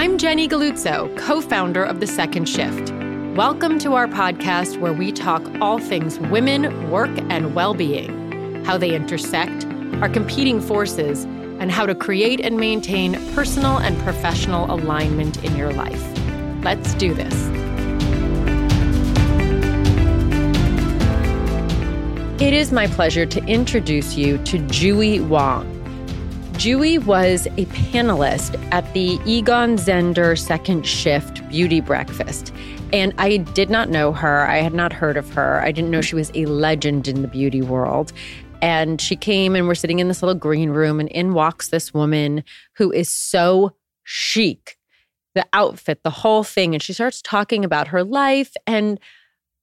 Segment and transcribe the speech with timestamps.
[0.00, 2.90] I'm Jenny Galluzzo, co founder of The Second Shift.
[3.36, 8.78] Welcome to our podcast where we talk all things women, work, and well being, how
[8.78, 9.66] they intersect,
[10.00, 11.24] our competing forces,
[11.60, 16.02] and how to create and maintain personal and professional alignment in your life.
[16.64, 17.34] Let's do this.
[22.40, 25.79] It is my pleasure to introduce you to JuE Wong.
[26.60, 32.52] JuE was a panelist at the Egon Zehnder Second Shift Beauty Breakfast.
[32.92, 34.46] And I did not know her.
[34.46, 35.62] I had not heard of her.
[35.62, 38.12] I didn't know she was a legend in the beauty world.
[38.60, 41.94] And she came and we're sitting in this little green room, and in walks this
[41.94, 43.74] woman who is so
[44.04, 44.76] chic
[45.34, 46.74] the outfit, the whole thing.
[46.74, 48.54] And she starts talking about her life.
[48.66, 49.00] And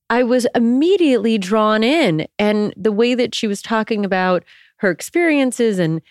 [0.09, 2.27] I was immediately drawn in.
[2.39, 4.43] And the way that she was talking about
[4.77, 6.01] her experiences and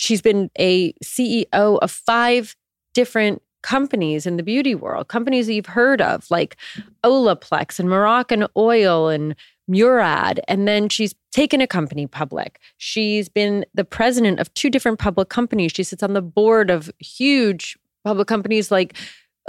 [0.00, 2.56] she's been a CEO of five
[2.94, 6.56] different companies in the beauty world, companies that you've heard of, like
[7.04, 9.36] Olaplex and Moroccan Oil and
[9.68, 10.40] Murad.
[10.48, 12.58] And then she's taken a company public.
[12.78, 15.72] She's been the president of two different public companies.
[15.74, 18.96] She sits on the board of huge public companies like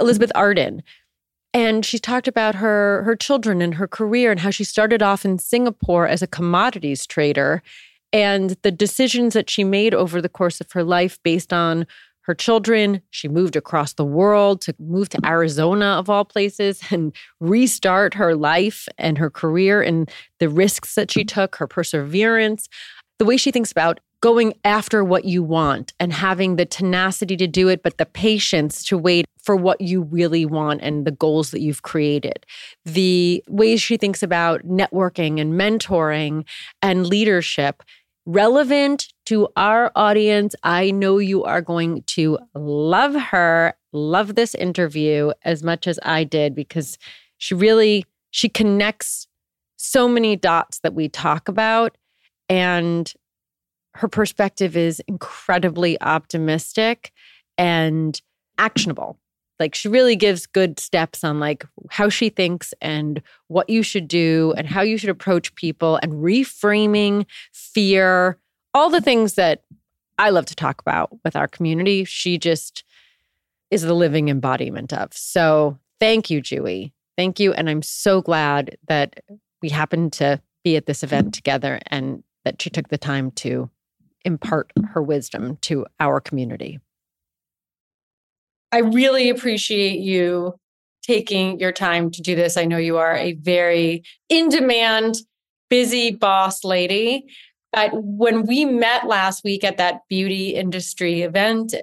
[0.00, 0.82] Elizabeth Arden.
[1.54, 5.24] And she's talked about her her children and her career and how she started off
[5.24, 7.62] in Singapore as a commodities trader
[8.12, 11.86] and the decisions that she made over the course of her life based on
[12.22, 13.02] her children.
[13.10, 18.34] She moved across the world to move to Arizona, of all places, and restart her
[18.34, 22.68] life and her career and the risks that she took, her perseverance,
[23.18, 27.48] the way she thinks about going after what you want and having the tenacity to
[27.48, 31.50] do it, but the patience to wait for what you really want and the goals
[31.50, 32.46] that you've created.
[32.84, 36.44] The ways she thinks about networking and mentoring
[36.80, 37.82] and leadership
[38.26, 40.54] relevant to our audience.
[40.62, 46.24] I know you are going to love her, love this interview as much as I
[46.24, 46.98] did because
[47.38, 49.26] she really she connects
[49.76, 51.96] so many dots that we talk about
[52.48, 53.12] and
[53.94, 57.12] her perspective is incredibly optimistic
[57.58, 58.20] and
[58.58, 59.18] actionable
[59.62, 64.08] like she really gives good steps on like how she thinks and what you should
[64.08, 68.36] do and how you should approach people and reframing fear
[68.74, 69.62] all the things that
[70.18, 72.82] i love to talk about with our community she just
[73.70, 76.90] is the living embodiment of so thank you JuE.
[77.16, 79.20] thank you and i'm so glad that
[79.62, 83.70] we happened to be at this event together and that she took the time to
[84.24, 86.80] impart her wisdom to our community
[88.72, 90.54] I really appreciate you
[91.02, 92.56] taking your time to do this.
[92.56, 95.16] I know you are a very in demand,
[95.68, 97.26] busy boss lady.
[97.72, 101.74] But when we met last week at that beauty industry event,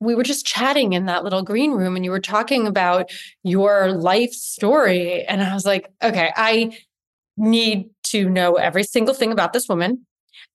[0.00, 3.10] we were just chatting in that little green room and you were talking about
[3.44, 5.24] your life story.
[5.24, 6.76] And I was like, okay, I
[7.36, 10.06] need to know every single thing about this woman.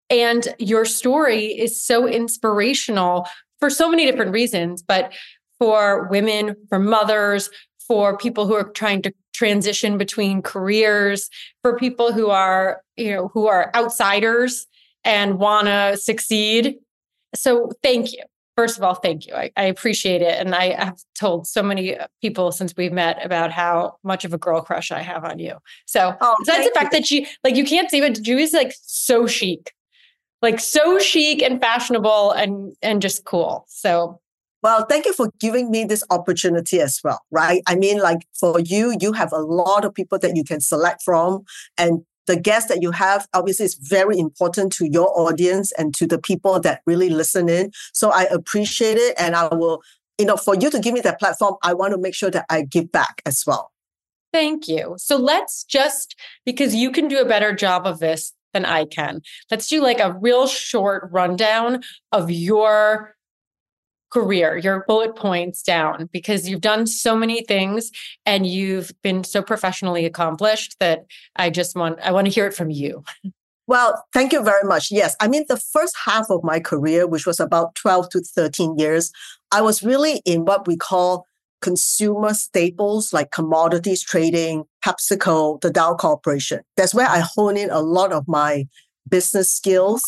[0.09, 3.28] And your story is so inspirational
[3.59, 4.84] for so many different reasons.
[4.84, 5.13] But
[5.59, 7.49] for women, for mothers,
[7.88, 11.29] for people who are trying to transition between careers,
[11.61, 14.65] for people who are, you know, who are outsiders
[15.03, 16.75] and want to succeed.
[17.35, 18.23] So thank you.
[18.55, 19.33] First of all, thank you.
[19.33, 20.39] I, I, appreciate it.
[20.39, 24.33] And I have told so many uh, people since we've met about how much of
[24.33, 25.57] a girl crush I have on you.
[25.85, 26.99] So oh, besides the fact you.
[26.99, 29.73] that she like you can't see but JuE's like so chic.
[30.41, 33.65] Like so chic and fashionable and and just cool.
[33.67, 34.21] So
[34.65, 37.61] well, thank you for giving me this opportunity as well, right?
[37.67, 41.03] I mean, like for you, you have a lot of people that you can select
[41.03, 41.43] from.
[41.77, 46.07] And the guests that you have obviously is very important to your audience and to
[46.07, 47.73] the people that really listen in.
[47.93, 49.13] So I appreciate it.
[49.19, 49.83] And I will,
[50.17, 52.47] you know, for you to give me that platform, I want to make sure that
[52.49, 53.71] I give back as well.
[54.33, 54.95] Thank you.
[54.97, 59.21] So let's just, because you can do a better job of this than I can,
[59.51, 63.14] let's do like a real short rundown of your
[64.15, 67.91] career, your bullet points down because you've done so many things
[68.25, 72.53] and you've been so professionally accomplished that I just want I want to hear it
[72.53, 73.03] from you.
[73.67, 74.91] Well, thank you very much.
[74.91, 75.15] Yes.
[75.19, 79.12] I mean, the first half of my career, which was about 12 to 13 years,
[79.51, 81.25] I was really in what we call
[81.63, 86.59] consumer staples like commodities trading, PepsiCo, the Dial Corporation.
[86.77, 88.68] That's where I hone in a lot of my
[89.09, 90.03] business skills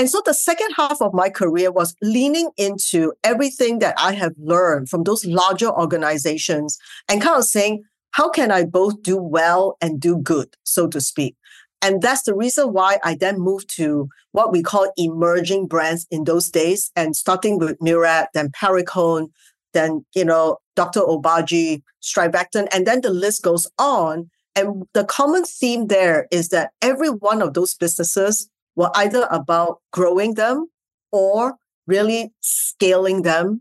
[0.00, 4.32] and so the second half of my career was leaning into everything that I have
[4.38, 9.76] learned from those larger organizations and kind of saying, how can I both do well
[9.82, 11.36] and do good, so to speak?
[11.82, 16.24] And that's the reason why I then moved to what we call emerging brands in
[16.24, 19.28] those days and starting with Murad, then Perricone,
[19.74, 21.00] then, you know, Dr.
[21.00, 24.30] Obagi, Strivectin, and then the list goes on.
[24.56, 28.48] And the common theme there is that every one of those businesses
[28.80, 30.66] were either about growing them
[31.12, 31.56] or
[31.86, 33.60] really scaling them.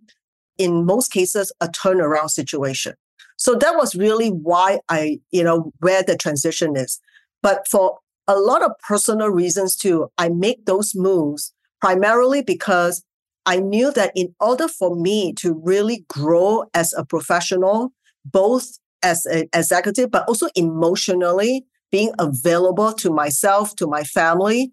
[0.58, 2.94] In most cases, a turnaround situation.
[3.36, 7.02] So that was really why I, you know, where the transition is.
[7.44, 13.04] But for a lot of personal reasons too, I make those moves primarily because
[13.46, 17.92] I knew that in order for me to really grow as a professional,
[18.24, 24.72] both as an executive, but also emotionally being available to myself, to my family,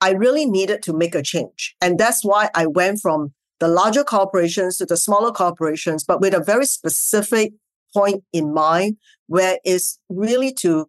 [0.00, 1.74] I really needed to make a change.
[1.80, 6.34] And that's why I went from the larger corporations to the smaller corporations, but with
[6.34, 7.52] a very specific
[7.92, 8.96] point in mind,
[9.26, 10.88] where it's really to,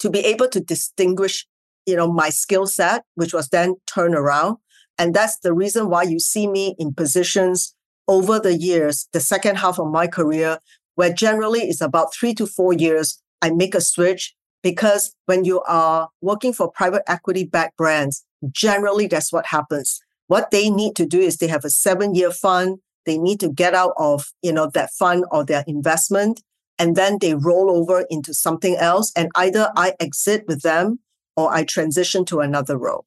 [0.00, 1.46] to be able to distinguish,
[1.86, 4.56] you know, my skill set, which was then turned around.
[4.98, 7.74] And that's the reason why you see me in positions
[8.08, 10.58] over the years, the second half of my career,
[10.96, 15.60] where generally it's about three to four years, I make a switch because when you
[15.62, 20.00] are working for private equity backed brands, generally that's what happens.
[20.28, 22.78] What they need to do is they have a seven year fund.
[23.04, 26.42] They need to get out of, you know, that fund or their investment.
[26.78, 29.12] And then they roll over into something else.
[29.16, 31.00] And either I exit with them
[31.36, 33.04] or I transition to another role.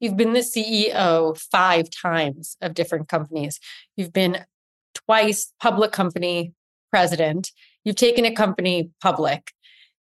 [0.00, 3.58] You've been the CEO five times of different companies.
[3.96, 4.44] You've been
[4.94, 6.52] twice public company
[6.90, 7.50] president.
[7.84, 9.52] You've taken a company public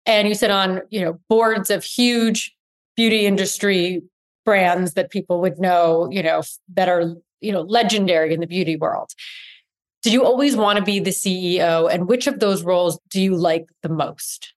[0.06, 2.54] and you sit on, you know, boards of huge
[2.96, 4.02] beauty industry
[4.44, 6.42] brands that people would know, you know,
[6.74, 9.10] that are, you know, legendary in the beauty world.
[10.02, 13.34] Did you always want to be the CEO and which of those roles do you
[13.36, 14.54] like the most?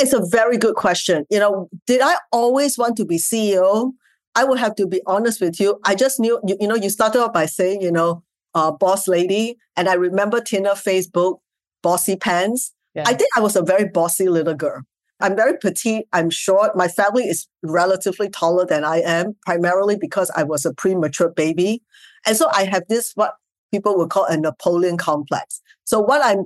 [0.00, 1.26] It's a very good question.
[1.30, 3.92] You know, did I always want to be CEO?
[4.34, 5.78] I would have to be honest with you.
[5.84, 9.06] I just knew, you, you know, you started off by saying, you know, uh, boss
[9.06, 9.56] lady.
[9.76, 11.40] And I remember Tina Fey's book,
[11.82, 12.72] Bossy Pants.
[12.94, 13.04] Yeah.
[13.06, 14.82] I think I was a very bossy little girl.
[15.20, 16.06] I'm very petite.
[16.12, 16.76] I'm short.
[16.76, 21.82] My family is relatively taller than I am, primarily because I was a premature baby.
[22.26, 23.34] And so I have this, what
[23.72, 25.60] people would call a Napoleon complex.
[25.84, 26.36] So what I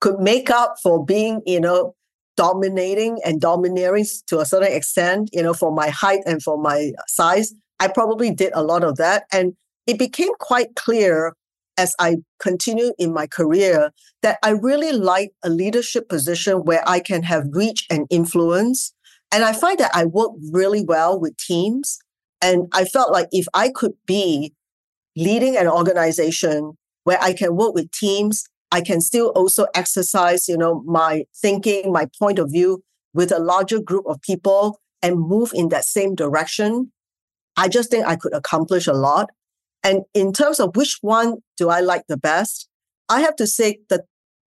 [0.00, 1.94] could make up for being, you know,
[2.36, 6.92] dominating and domineering to a certain extent, you know, for my height and for my
[7.06, 9.24] size, I probably did a lot of that.
[9.32, 9.54] And
[9.86, 11.34] it became quite clear
[11.78, 13.92] as I continue in my career
[14.22, 18.92] that I really like a leadership position where I can have reach and influence.
[19.30, 21.98] And I find that I work really well with teams.
[22.40, 24.52] And I felt like if I could be
[25.16, 26.72] leading an organization
[27.04, 31.92] where I can work with teams, I can still also exercise, you know, my thinking,
[31.92, 32.82] my point of view
[33.14, 36.92] with a larger group of people and move in that same direction.
[37.56, 39.30] I just think I could accomplish a lot.
[39.84, 42.68] And in terms of which one do I like the best,
[43.08, 44.02] I have to say that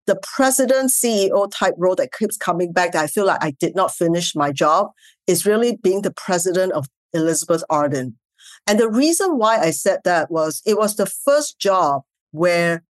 [0.06, 3.74] the president CEO type role that keeps coming back that I feel like I did
[3.74, 4.90] not finish my job
[5.26, 8.18] is really being the president of Elizabeth Arden.
[8.66, 12.02] And the reason why I said that was it was the first job
[12.32, 12.82] where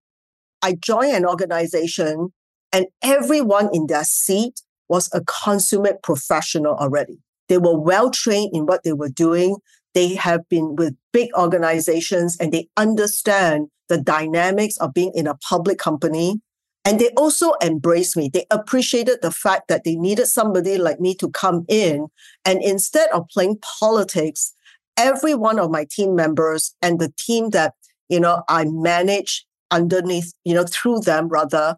[0.62, 2.32] I joined an organization
[2.72, 7.18] and everyone in their seat was a consummate professional already.
[7.48, 9.56] They were well trained in what they were doing.
[9.94, 15.34] They have been with big organizations and they understand the dynamics of being in a
[15.36, 16.40] public company.
[16.84, 18.28] And they also embraced me.
[18.28, 22.08] They appreciated the fact that they needed somebody like me to come in.
[22.44, 24.52] And instead of playing politics,
[24.96, 27.74] every one of my team members and the team that,
[28.08, 31.76] you know, I manage underneath, you know, through them rather,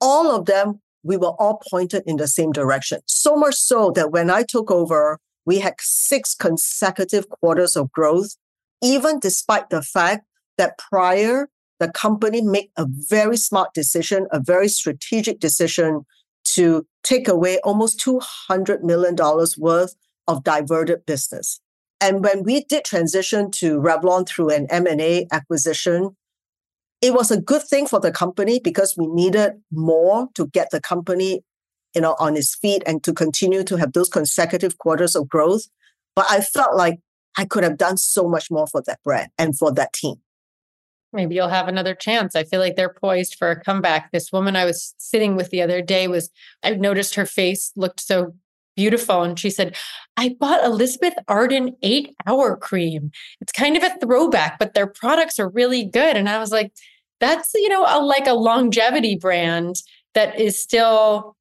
[0.00, 3.00] all of them, we were all pointed in the same direction.
[3.06, 8.36] So much so that when I took over, we had six consecutive quarters of growth,
[8.82, 10.26] even despite the fact
[10.58, 11.48] that prior,
[11.80, 16.06] the company made a very smart decision, a very strategic decision
[16.44, 19.16] to take away almost $200 million
[19.58, 19.94] worth
[20.26, 21.60] of diverted business.
[22.00, 26.16] And when we did transition to Revlon through an M&A acquisition,
[27.00, 30.80] it was a good thing for the company because we needed more to get the
[30.80, 31.42] company
[31.94, 35.68] you know, on its feet and to continue to have those consecutive quarters of growth.
[36.16, 37.00] But I felt like
[37.36, 40.16] I could have done so much more for that brand and for that team.
[41.12, 42.34] Maybe you'll have another chance.
[42.34, 44.10] I feel like they're poised for a comeback.
[44.10, 46.30] This woman I was sitting with the other day was,
[46.62, 48.34] I noticed her face looked so
[48.76, 49.22] beautiful.
[49.22, 49.76] And she said,
[50.16, 53.12] I bought Elizabeth Arden eight hour cream.
[53.40, 56.16] It's kind of a throwback, but their products are really good.
[56.16, 56.72] And I was like,
[57.20, 59.76] that's, you know, a, like a longevity brand
[60.14, 61.36] that is still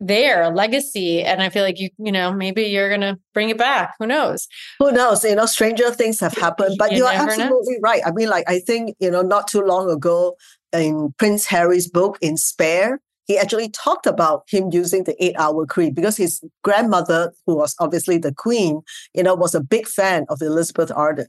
[0.00, 1.22] there, a legacy.
[1.22, 3.94] And I feel like you, you know, maybe you're to bring it back.
[3.98, 4.46] Who knows?
[4.78, 5.24] Who knows?
[5.24, 8.02] You know, stranger things have happened, but you, you are absolutely right.
[8.04, 10.36] I mean, like, I think, you know, not too long ago,
[10.72, 15.66] in Prince Harry's book in Spare, he actually talked about him using the eight hour
[15.66, 18.82] cream because his grandmother, who was obviously the queen,
[19.14, 21.26] you know, was a big fan of Elizabeth Arden.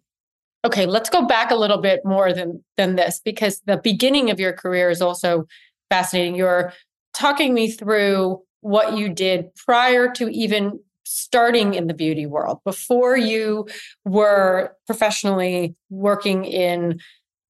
[0.66, 4.40] Okay, let's go back a little bit more than than this because the beginning of
[4.40, 5.46] your career is also
[5.90, 6.36] fascinating.
[6.36, 6.74] You're
[7.14, 13.16] talking me through what you did prior to even starting in the beauty world, before
[13.16, 13.66] you
[14.04, 17.00] were professionally working in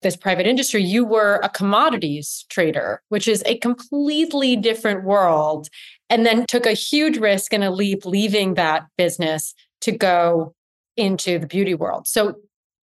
[0.04, 5.70] this private industry, you were a commodities trader, which is a completely different world,
[6.08, 10.54] and then took a huge risk and a leap leaving that business to go
[10.98, 12.08] into the beauty world.
[12.08, 12.36] So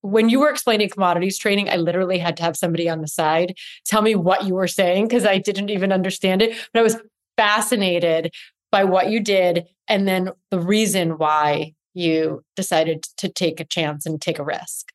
[0.02, 3.54] when you were explaining commodities trading, I literally had to have somebody on the side
[3.86, 6.54] tell me what you were saying because I didn't even understand it.
[6.74, 6.98] But I was
[7.38, 8.34] fascinated
[8.70, 14.04] by what you did and then the reason why you decided to take a chance
[14.04, 14.92] and take a risk.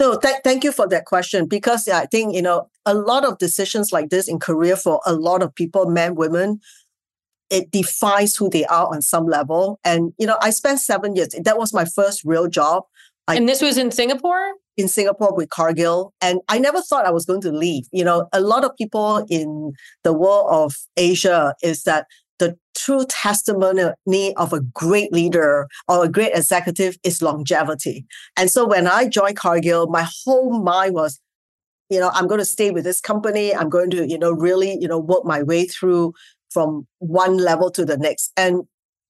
[0.00, 3.38] So th- thank you for that question because I think you know a lot of
[3.38, 6.60] decisions like this in career for a lot of people, men, women,
[7.50, 9.80] it defines who they are on some level.
[9.84, 11.28] And you know, I spent seven years.
[11.42, 12.84] That was my first real job.
[13.26, 14.52] I, and this was in Singapore?
[14.76, 16.12] In Singapore with Cargill.
[16.20, 17.84] And I never thought I was going to leave.
[17.92, 19.72] You know, a lot of people in
[20.04, 22.06] the world of Asia is that
[22.38, 28.04] the true testimony of a great leader or a great executive is longevity.
[28.36, 31.18] And so when I joined Cargill, my whole mind was,
[31.88, 33.54] you know, I'm going to stay with this company.
[33.54, 36.12] I'm going to, you know, really, you know, work my way through
[36.50, 38.32] from one level to the next.
[38.36, 38.62] And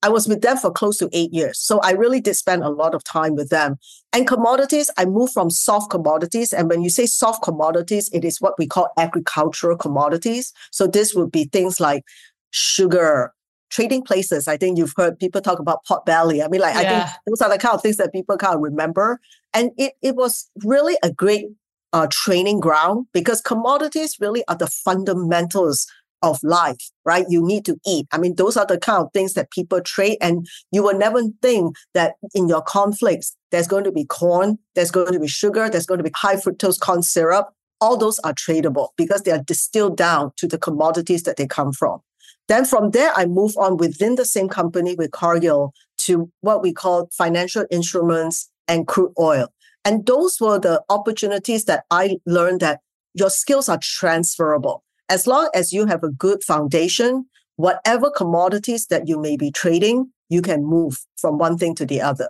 [0.02, 1.58] I was with them for close to eight years.
[1.58, 3.76] So I really did spend a lot of time with them.
[4.12, 6.52] And commodities, I moved from soft commodities.
[6.52, 10.52] And when you say soft commodities, it is what we call agricultural commodities.
[10.70, 12.04] So this would be things like
[12.50, 13.32] sugar,
[13.70, 14.48] trading places.
[14.48, 16.42] I think you've heard people talk about pot belly.
[16.42, 16.80] I mean, like, yeah.
[16.80, 19.18] I think those are the kind of things that people kind of remember.
[19.54, 21.46] And it, it was really a great
[21.92, 25.86] uh, training ground because commodities really are the fundamentals
[26.26, 27.24] of life, right?
[27.28, 28.06] You need to eat.
[28.12, 30.18] I mean, those are the kind of things that people trade.
[30.20, 34.90] And you will never think that in your cornflakes, there's going to be corn, there's
[34.90, 37.48] going to be sugar, there's going to be high fructose corn syrup.
[37.80, 41.72] All those are tradable because they are distilled down to the commodities that they come
[41.72, 42.00] from.
[42.48, 46.72] Then from there, I move on within the same company with Cargill to what we
[46.72, 49.48] call financial instruments and crude oil.
[49.84, 52.80] And those were the opportunities that I learned that
[53.14, 54.82] your skills are transferable.
[55.08, 60.10] As long as you have a good foundation, whatever commodities that you may be trading,
[60.28, 62.28] you can move from one thing to the other.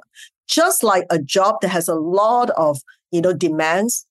[0.49, 2.79] Just like a job that has a lot of,
[3.11, 4.07] you know, demands,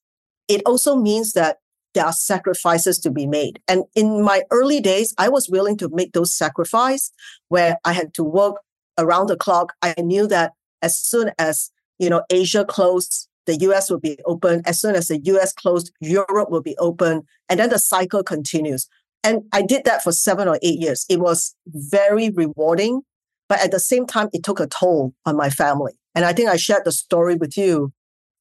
[0.48, 1.58] it also means that
[1.94, 3.60] there are sacrifices to be made.
[3.68, 7.12] And in my early days, I was willing to make those sacrifices
[7.48, 8.58] where I had to work
[8.98, 9.74] around the clock.
[9.82, 14.62] I knew that as soon as, you know, Asia closed, the US will be open.
[14.66, 17.24] As soon as the US closed, Europe will be open.
[17.50, 18.88] And then the cycle continues.
[19.24, 21.06] And I did that for seven or eight years.
[21.10, 23.02] It was very rewarding,
[23.50, 25.94] but at the same time, it took a toll on my family.
[26.14, 27.92] And I think I shared the story with you.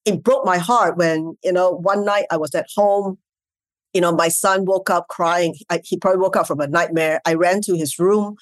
[0.05, 3.19] It broke my heart when, you know, one night I was at home.
[3.95, 5.55] You know, my son woke up crying.
[5.71, 7.21] I, he probably woke up from a nightmare.
[7.25, 8.37] I ran to his room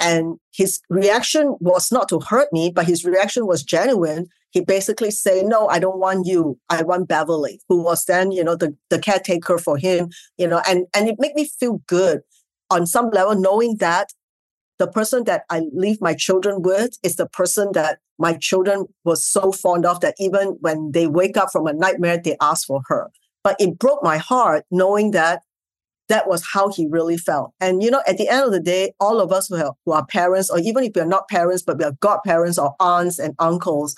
[0.00, 5.10] and his reaction was not to hurt me, but his reaction was genuine he basically
[5.10, 6.58] say, no, I don't want you.
[6.70, 10.08] I want Beverly, who was then, you know, the, the caretaker for him,
[10.38, 12.22] you know, and, and it made me feel good
[12.70, 14.14] on some level, knowing that
[14.78, 19.16] the person that I leave my children with is the person that my children were
[19.16, 22.80] so fond of that even when they wake up from a nightmare, they ask for
[22.86, 23.10] her.
[23.44, 25.42] But it broke my heart knowing that
[26.08, 27.52] that was how he really felt.
[27.60, 29.92] And, you know, at the end of the day, all of us who, have, who
[29.92, 33.34] are parents, or even if we're not parents, but we are godparents or aunts and
[33.38, 33.94] uncles,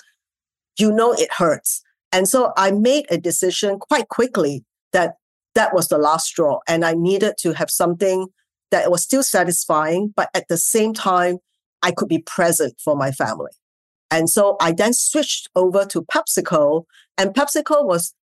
[0.79, 1.81] you know it hurts.
[2.11, 5.15] And so I made a decision quite quickly that
[5.55, 6.59] that was the last straw.
[6.67, 8.27] And I needed to have something
[8.71, 11.37] that was still satisfying, but at the same time,
[11.81, 13.51] I could be present for my family.
[14.11, 16.83] And so I then switched over to PepsiCo,
[17.17, 18.13] and PepsiCo was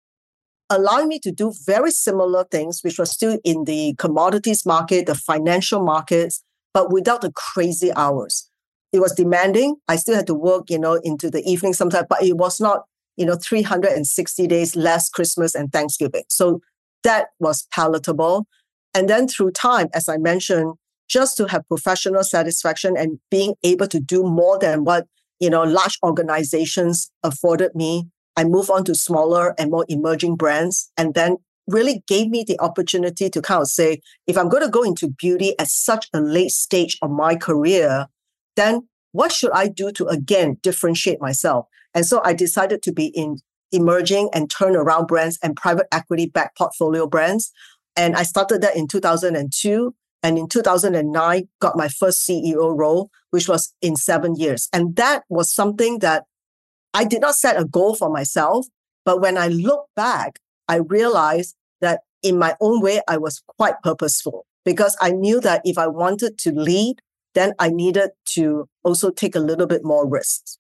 [0.68, 5.14] allowing me to do very similar things, which was still in the commodities market, the
[5.14, 6.42] financial markets,
[6.74, 8.45] but without the crazy hours
[8.92, 9.76] it was demanding.
[9.88, 12.84] I still had to work, you know, into the evening sometimes, but it was not,
[13.16, 16.24] you know, 360 days less Christmas and Thanksgiving.
[16.28, 16.60] So
[17.02, 18.46] that was palatable.
[18.94, 20.74] And then through time, as I mentioned,
[21.08, 25.06] just to have professional satisfaction and being able to do more than what,
[25.38, 30.90] you know, large organizations afforded me, I moved on to smaller and more emerging brands.
[30.96, 31.36] And then
[31.68, 35.08] really gave me the opportunity to kind of say, if I'm going to go into
[35.08, 38.06] beauty at such a late stage of my career,
[38.56, 41.66] then what should I do to again differentiate myself?
[41.94, 43.38] And so I decided to be in
[43.72, 47.52] emerging and turnaround brands and private equity backed portfolio brands.
[47.96, 49.94] And I started that in 2002.
[50.22, 54.68] And in 2009, got my first CEO role, which was in seven years.
[54.72, 56.24] And that was something that
[56.92, 58.66] I did not set a goal for myself.
[59.04, 63.74] But when I look back, I realized that in my own way, I was quite
[63.82, 67.00] purposeful because I knew that if I wanted to lead,
[67.36, 70.58] then I needed to also take a little bit more risks.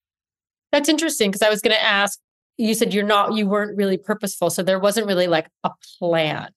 [0.70, 2.20] That's interesting because I was going to ask
[2.58, 6.48] you said you're not you weren't really purposeful so there wasn't really like a plan.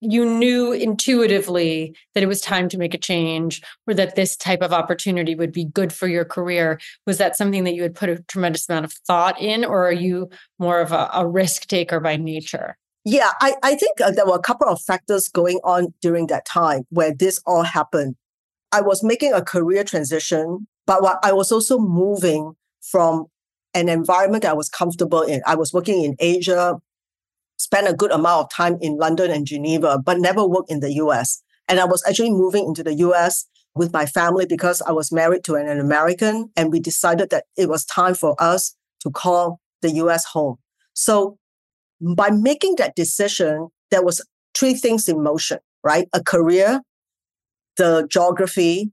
[0.00, 4.60] You knew intuitively that it was time to make a change or that this type
[4.60, 6.78] of opportunity would be good for your career.
[7.06, 9.92] Was that something that you had put a tremendous amount of thought in or are
[9.92, 12.76] you more of a, a risk taker by nature?
[13.04, 16.44] Yeah i, I think uh, there were a couple of factors going on during that
[16.44, 18.16] time where this all happened
[18.76, 23.26] i was making a career transition but i was also moving from
[23.76, 25.42] an environment that I was comfortable in.
[25.46, 26.78] I was working in Asia,
[27.58, 30.94] spent a good amount of time in London and Geneva, but never worked in the
[30.94, 31.42] US.
[31.68, 35.44] And I was actually moving into the US with my family because I was married
[35.44, 36.50] to an, an American.
[36.56, 40.56] And we decided that it was time for us to call the US home.
[40.94, 41.36] So
[42.00, 46.08] by making that decision, there was three things in motion, right?
[46.14, 46.80] A career,
[47.76, 48.90] the geography,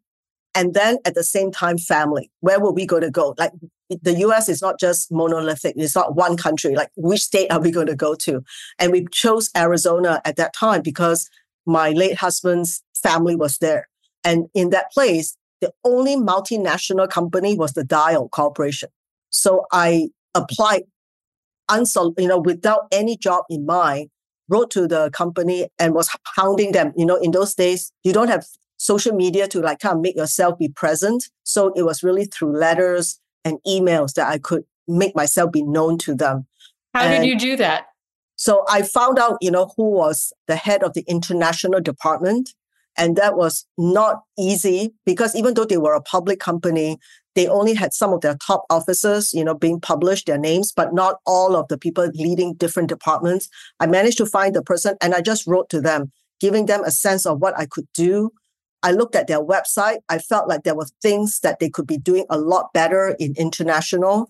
[0.55, 2.31] and then at the same time, family.
[2.41, 3.35] Where were we going to go?
[3.37, 3.51] Like
[3.89, 5.75] the US is not just monolithic.
[5.77, 6.75] It's not one country.
[6.75, 8.43] Like which state are we going to go to?
[8.79, 11.29] And we chose Arizona at that time because
[11.65, 13.87] my late husband's family was there.
[14.23, 18.89] And in that place, the only multinational company was the Dial Corporation.
[19.29, 20.83] So I applied
[21.69, 24.09] unsol- you know, without any job in mind,
[24.49, 26.91] wrote to the company and was hounding them.
[26.97, 28.45] You know, in those days, you don't have
[28.83, 31.29] social media to like kind of make yourself be present.
[31.43, 35.97] So it was really through letters and emails that I could make myself be known
[35.99, 36.45] to them.
[36.93, 37.85] How and did you do that?
[38.35, 42.53] So I found out, you know, who was the head of the international department.
[42.97, 46.99] And that was not easy because even though they were a public company,
[47.35, 50.93] they only had some of their top officers, you know, being published, their names, but
[50.93, 53.47] not all of the people leading different departments.
[53.79, 56.91] I managed to find the person and I just wrote to them, giving them a
[56.91, 58.31] sense of what I could do,
[58.83, 59.99] I looked at their website.
[60.09, 63.33] I felt like there were things that they could be doing a lot better in
[63.37, 64.29] international.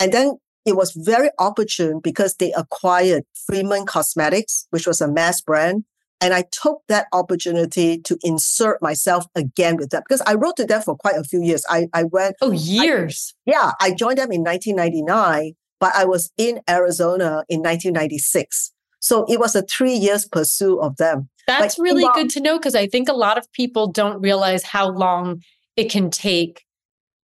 [0.00, 5.40] And then it was very opportune because they acquired Freeman Cosmetics, which was a mass
[5.40, 5.84] brand.
[6.22, 10.66] And I took that opportunity to insert myself again with them because I wrote to
[10.66, 11.64] them for quite a few years.
[11.68, 12.36] I, I went.
[12.42, 13.34] Oh, years.
[13.48, 13.72] I, yeah.
[13.80, 18.72] I joined them in 1999, but I was in Arizona in 1996.
[19.00, 21.30] So it was a three years pursuit of them.
[21.58, 24.62] That's like, really good to know because I think a lot of people don't realize
[24.62, 25.42] how long
[25.76, 26.64] it can take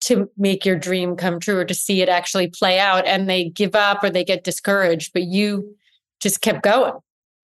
[0.02, 3.50] to make your dream come true or to see it actually play out and they
[3.50, 5.74] give up or they get discouraged, but you
[6.20, 6.94] just kept going.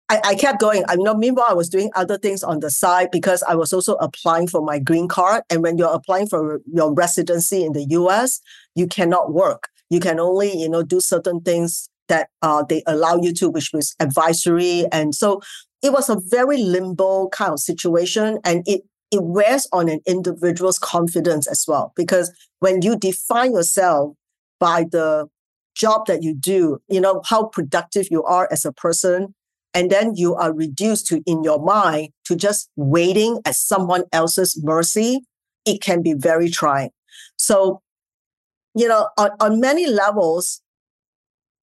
[0.08, 0.84] I, I kept going.
[0.88, 3.72] I you know, meanwhile, I was doing other things on the side because I was
[3.72, 5.42] also applying for my green card.
[5.50, 8.40] And when you're applying for your residency in the US,
[8.74, 9.68] you cannot work.
[9.90, 13.70] You can only, you know, do certain things that uh, they allow you to, which
[13.72, 14.86] was advisory.
[14.92, 15.40] And so
[15.86, 18.38] it was a very limbo kind of situation.
[18.44, 21.92] And it, it wears on an individual's confidence as well.
[21.94, 24.16] Because when you define yourself
[24.58, 25.28] by the
[25.76, 29.32] job that you do, you know, how productive you are as a person,
[29.74, 34.60] and then you are reduced to in your mind to just waiting at someone else's
[34.64, 35.20] mercy,
[35.66, 36.90] it can be very trying.
[37.36, 37.80] So,
[38.74, 40.62] you know, on, on many levels,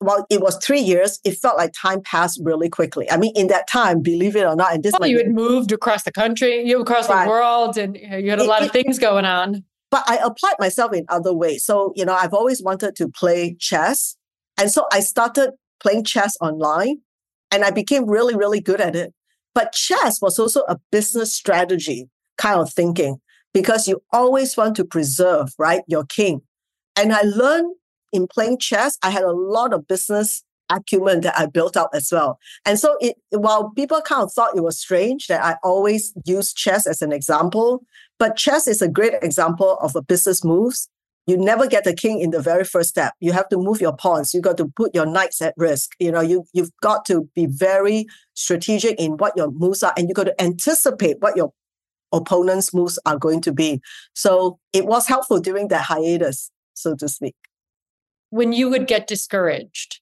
[0.06, 1.20] well, it was three years.
[1.24, 3.10] It felt like time passed really quickly.
[3.10, 5.72] I mean, in that time, believe it or not, and this well, you had moved
[5.72, 7.26] across the country, you across right.
[7.26, 9.64] the world, and you had a it, lot of it, things going on.
[9.94, 11.64] But I applied myself in other ways.
[11.64, 14.18] So, you know, I've always wanted to play chess.
[14.58, 16.98] And so I started playing chess online
[17.52, 19.14] and I became really, really good at it.
[19.54, 23.18] But chess was also a business strategy kind of thinking
[23.54, 26.42] because you always want to preserve, right, your king.
[26.96, 27.76] And I learned
[28.14, 32.10] in playing chess, I had a lot of business acumen that I built up as
[32.12, 32.40] well.
[32.66, 36.54] And so it while people kind of thought it was strange that I always use
[36.54, 37.84] chess as an example,
[38.20, 40.90] but chess is a great example of a business moves.
[41.26, 43.14] You never get the king in the very first step.
[43.22, 44.34] You have to move your pawns.
[44.34, 45.92] You got to put your knights at risk.
[46.00, 50.10] You know, you you've got to be very strategic in what your moves are, and
[50.10, 51.54] you got to anticipate what your
[52.12, 53.82] opponent's moves are going to be.
[54.14, 57.36] So it was helpful during that hiatus, so to speak
[58.34, 60.02] when you would get discouraged,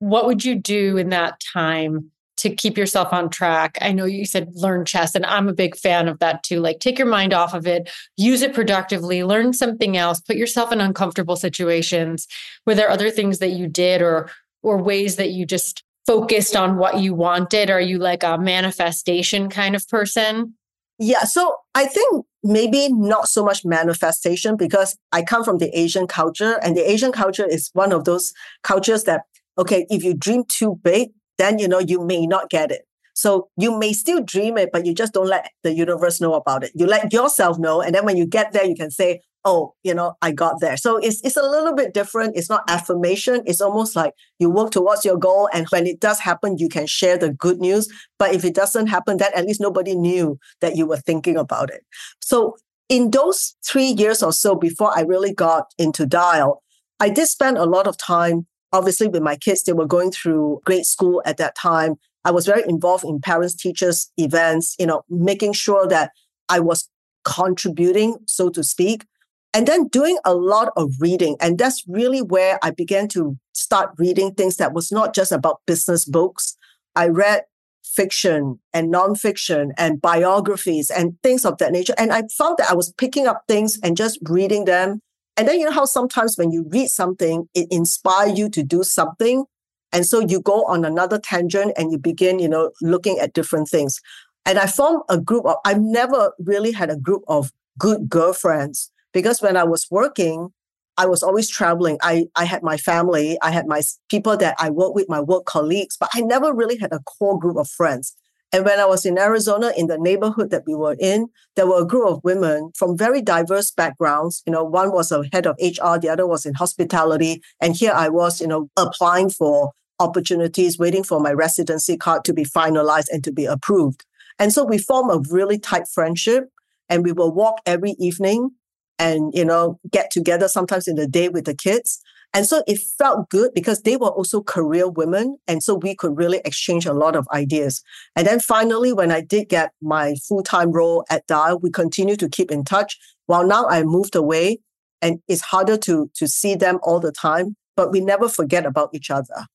[0.00, 3.78] what would you do in that time to keep yourself on track?
[3.80, 6.58] I know you said learn chess, and I'm a big fan of that too.
[6.58, 10.72] Like, take your mind off of it, use it productively, learn something else, put yourself
[10.72, 12.26] in uncomfortable situations.
[12.66, 14.28] Were there other things that you did or
[14.64, 17.70] or ways that you just focused on what you wanted?
[17.70, 20.54] Are you like a manifestation kind of person?
[21.02, 21.24] Yeah.
[21.24, 26.58] So I think maybe not so much manifestation because I come from the Asian culture
[26.62, 29.22] and the Asian culture is one of those cultures that,
[29.56, 31.08] okay, if you dream too big,
[31.38, 32.82] then, you know, you may not get it.
[33.14, 36.64] So you may still dream it, but you just don't let the universe know about
[36.64, 36.72] it.
[36.74, 37.80] You let yourself know.
[37.80, 40.76] And then when you get there, you can say, oh, you know, I got there.
[40.76, 42.36] So it's, it's a little bit different.
[42.36, 43.42] It's not affirmation.
[43.46, 45.48] It's almost like you work towards your goal.
[45.52, 47.88] And when it does happen, you can share the good news.
[48.18, 51.70] But if it doesn't happen, that at least nobody knew that you were thinking about
[51.70, 51.82] it.
[52.20, 52.56] So
[52.88, 56.62] in those three years or so before I really got into Dial,
[56.98, 59.62] I did spend a lot of time, obviously, with my kids.
[59.62, 61.94] They were going through grade school at that time.
[62.24, 66.10] I was very involved in parents teachers events, you know, making sure that
[66.50, 66.90] I was
[67.24, 69.06] contributing, so to speak,
[69.52, 71.36] and then doing a lot of reading.
[71.40, 75.60] And that's really where I began to start reading things that was not just about
[75.66, 76.56] business books.
[76.94, 77.42] I read
[77.84, 81.94] fiction and nonfiction and biographies and things of that nature.
[81.98, 85.00] And I found that I was picking up things and just reading them.
[85.36, 88.82] And then you know how sometimes when you read something, it inspires you to do
[88.84, 89.44] something.
[89.92, 93.68] And so you go on another tangent and you begin, you know, looking at different
[93.68, 94.00] things.
[94.46, 98.90] And I formed a group of, I've never really had a group of good girlfriends
[99.12, 100.52] because when I was working,
[100.96, 101.98] I was always traveling.
[102.02, 105.46] I, I had my family, I had my people that I work with, my work
[105.46, 108.14] colleagues, but I never really had a core group of friends.
[108.52, 111.82] And when I was in Arizona, in the neighborhood that we were in, there were
[111.82, 114.42] a group of women from very diverse backgrounds.
[114.44, 117.42] You know, one was a head of HR, the other was in hospitality.
[117.60, 119.70] And here I was, you know, applying for
[120.00, 124.04] opportunities, waiting for my residency card to be finalized and to be approved.
[124.38, 126.48] And so we formed a really tight friendship
[126.88, 128.50] and we will walk every evening
[129.00, 132.00] and, you know, get together sometimes in the day with the kids.
[132.32, 135.38] And so it felt good because they were also career women.
[135.48, 137.82] And so we could really exchange a lot of ideas.
[138.14, 142.14] And then finally, when I did get my full time role at Dial, we continue
[142.16, 142.96] to keep in touch.
[143.26, 144.58] While now I moved away
[145.02, 148.90] and it's harder to, to see them all the time, but we never forget about
[148.92, 149.46] each other.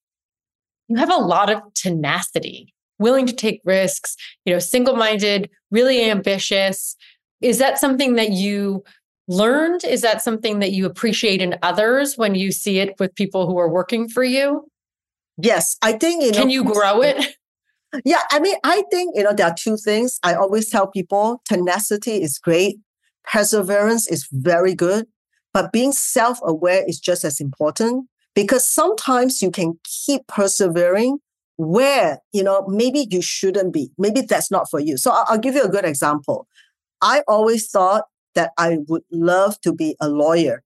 [0.87, 6.09] You have a lot of tenacity, willing to take risks, you know, single minded, really
[6.09, 6.95] ambitious.
[7.41, 8.83] Is that something that you
[9.27, 9.83] learned?
[9.83, 13.57] Is that something that you appreciate in others when you see it with people who
[13.57, 14.67] are working for you?
[15.37, 17.35] Yes, I think you know, Can you grow it?
[18.03, 20.19] Yeah, I mean, I think you know there are two things.
[20.21, 22.77] I always tell people tenacity is great,
[23.23, 25.07] perseverance is very good,
[25.53, 31.19] but being self-aware is just as important because sometimes you can keep persevering
[31.55, 33.91] where you know maybe you shouldn't be.
[33.97, 34.97] Maybe that's not for you.
[34.97, 36.47] So I'll, I'll give you a good example.
[37.01, 38.03] I always thought
[38.35, 40.63] that I would love to be a lawyer.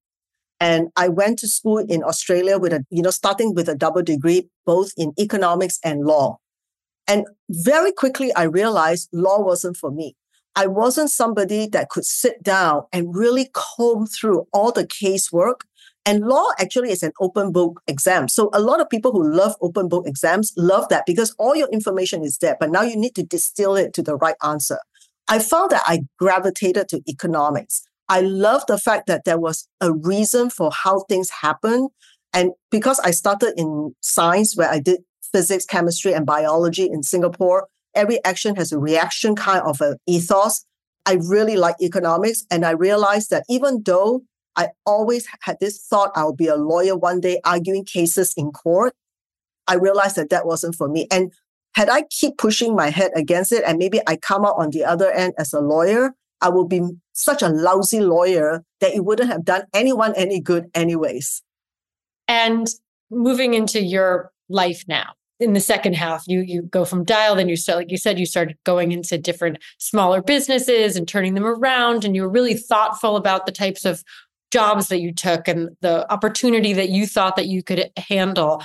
[0.59, 4.03] And I went to school in Australia with a, you know, starting with a double
[4.03, 6.37] degree, both in economics and law.
[7.07, 10.15] And very quickly, I realized law wasn't for me.
[10.55, 15.61] I wasn't somebody that could sit down and really comb through all the casework.
[16.05, 18.27] And law actually is an open book exam.
[18.27, 21.69] So a lot of people who love open book exams love that because all your
[21.69, 24.79] information is there, but now you need to distill it to the right answer.
[25.29, 27.83] I found that I gravitated to economics.
[28.09, 31.89] I love the fact that there was a reason for how things happen.
[32.33, 37.67] And because I started in science where I did physics, chemistry, and biology in Singapore,
[37.93, 40.65] every action has a reaction kind of an ethos.
[41.05, 42.45] I really like economics.
[42.49, 44.23] And I realized that even though
[44.55, 48.93] I always had this thought I'll be a lawyer one day arguing cases in court,
[49.67, 51.07] I realized that that wasn't for me.
[51.11, 51.31] And
[51.79, 54.83] had I keep pushing my head against it and maybe I come out on the
[54.83, 56.81] other end as a lawyer, I would be
[57.13, 61.41] such a lousy lawyer that it wouldn't have done anyone any good anyways.
[62.27, 62.67] And
[63.09, 67.47] moving into your life now, in the second half, you you go from dial, then
[67.47, 71.45] you start, like you said, you started going into different smaller businesses and turning them
[71.45, 74.03] around, and you were really thoughtful about the types of
[74.51, 78.61] jobs that you took and the opportunity that you thought that you could handle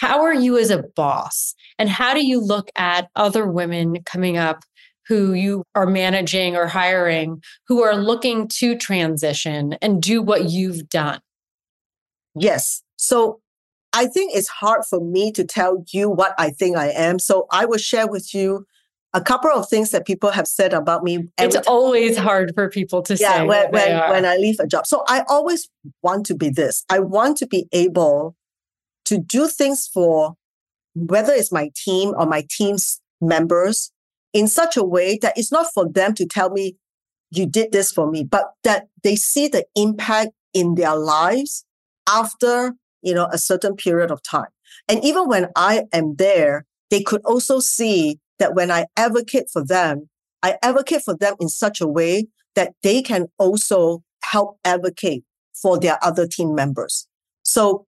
[0.00, 4.36] how are you as a boss and how do you look at other women coming
[4.36, 4.64] up
[5.06, 10.88] who you are managing or hiring who are looking to transition and do what you've
[10.88, 11.20] done
[12.34, 13.40] yes so
[13.92, 17.46] i think it's hard for me to tell you what i think i am so
[17.50, 18.66] i will share with you
[19.12, 21.28] a couple of things that people have said about me.
[21.38, 23.46] It's always hard for people to yeah, say.
[23.46, 24.88] When, when, when I leave a job.
[24.88, 25.68] So I always
[26.02, 26.84] want to be this.
[26.90, 28.34] I want to be able
[29.06, 30.34] to do things for
[30.94, 33.90] whether it's my team or my team's members
[34.32, 36.76] in such a way that it's not for them to tell me,
[37.30, 41.64] you did this for me, but that they see the impact in their lives
[42.08, 44.48] after, you know, a certain period of time.
[44.88, 49.64] And even when I am there, they could also see that when I advocate for
[49.64, 50.08] them,
[50.42, 55.24] I advocate for them in such a way that they can also help advocate
[55.60, 57.06] for their other team members.
[57.42, 57.86] So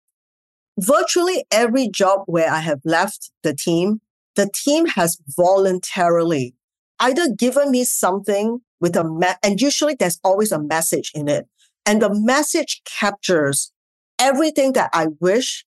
[0.78, 4.00] virtually every job where I have left the team,
[4.34, 6.54] the team has voluntarily
[7.00, 11.46] either given me something with a, me- and usually there's always a message in it.
[11.84, 13.72] And the message captures
[14.18, 15.64] everything that I wish,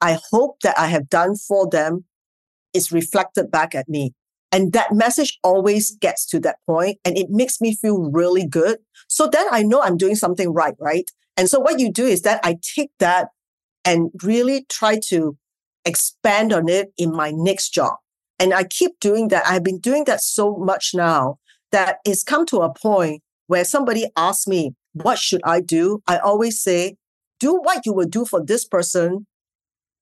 [0.00, 2.04] I hope that I have done for them
[2.74, 4.12] is reflected back at me.
[4.52, 8.78] And that message always gets to that point and it makes me feel really good.
[9.08, 11.10] So then I know I'm doing something right, right?
[11.36, 13.28] And so what you do is that I take that
[13.86, 15.36] and really try to
[15.84, 17.94] expand on it in my next job.
[18.38, 19.44] And I keep doing that.
[19.46, 21.38] I've been doing that so much now
[21.72, 26.02] that it's come to a point where somebody asks me, what should I do?
[26.06, 26.96] I always say,
[27.38, 29.26] do what you would do for this person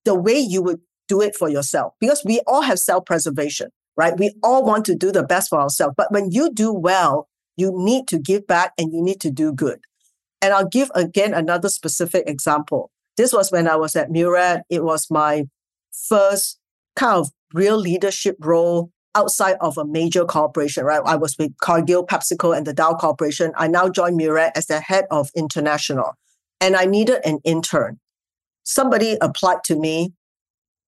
[0.05, 1.95] the way you would do it for yourself.
[2.01, 4.19] Because we all have self preservation, right?
[4.19, 5.95] We all want to do the best for ourselves.
[5.97, 9.53] But when you do well, you need to give back and you need to do
[9.53, 9.81] good.
[10.41, 12.91] And I'll give again another specific example.
[13.17, 14.63] This was when I was at Murad.
[14.69, 15.45] It was my
[16.09, 16.59] first
[16.97, 21.01] kind of real leadership role outside of a major corporation, right?
[21.05, 23.53] I was with Cargill, PepsiCo, and the Dial Corporation.
[23.57, 26.15] I now joined Murad as the head of international,
[26.61, 28.01] and I needed an intern.
[28.65, 30.13] Somebody applied to me.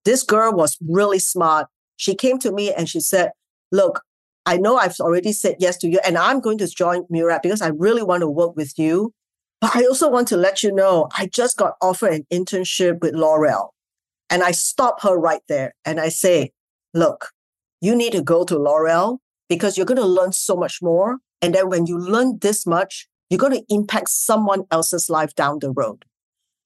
[0.03, 1.67] This girl was really smart.
[1.95, 3.31] She came to me and she said,
[3.71, 4.01] Look,
[4.45, 7.61] I know I've already said yes to you, and I'm going to join Murad because
[7.61, 9.13] I really want to work with you.
[9.59, 13.15] But I also want to let you know I just got offered an internship with
[13.15, 13.69] L'Oreal.
[14.29, 16.51] And I stop her right there and I say,
[16.93, 17.29] look,
[17.81, 21.17] you need to go to L'Oreal because you're going to learn so much more.
[21.41, 25.59] And then when you learn this much, you're going to impact someone else's life down
[25.59, 26.05] the road.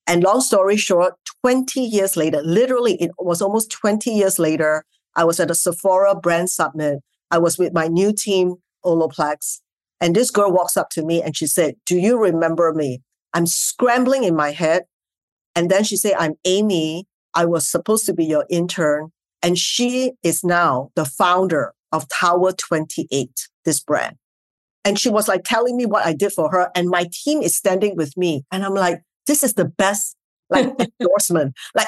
[0.08, 4.84] And long story short, 20 years later, literally, it was almost 20 years later,
[5.16, 7.00] I was at a Sephora brand summit.
[7.30, 9.62] I was with my new team, Olaplex.
[10.02, 13.02] And this girl walks up to me and she said, Do you remember me?
[13.34, 14.84] I'm scrambling in my head.
[15.56, 17.06] And then she said, I'm Amy.
[17.34, 19.12] I was supposed to be your intern.
[19.44, 23.30] And she is now the founder of Tower 28,
[23.64, 24.16] this brand.
[24.84, 26.72] And she was like telling me what I did for her.
[26.76, 28.44] And my team is standing with me.
[28.52, 30.16] And I'm like, this is the best
[30.50, 31.54] like endorsement.
[31.76, 31.88] Like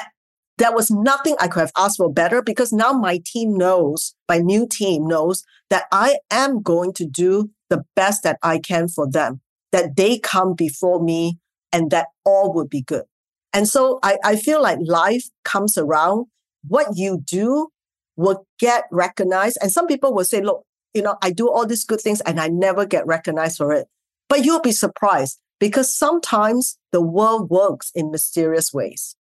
[0.58, 4.38] there was nothing I could have asked for better because now my team knows, my
[4.38, 9.10] new team knows that I am going to do the best that I can for
[9.10, 9.40] them,
[9.72, 11.38] that they come before me
[11.72, 13.04] and that all would be good.
[13.52, 16.26] And so I, I feel like life comes around.
[16.66, 17.68] What you do
[18.16, 19.58] will get recognized.
[19.60, 22.40] And some people will say, look, you know, I do all these good things and
[22.40, 23.86] I never get recognized for it.
[24.28, 29.16] But you'll be surprised because sometimes the world works in mysterious ways.